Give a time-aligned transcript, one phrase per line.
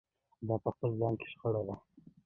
[0.47, 1.75] دا په خپل ځان کې شخړه ده.